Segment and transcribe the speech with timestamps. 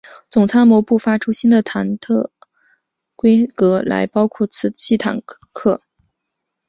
[0.31, 2.31] 总参谋部发出新的坦克
[3.15, 5.21] 规格来包括此系列坦
[5.53, 5.83] 克。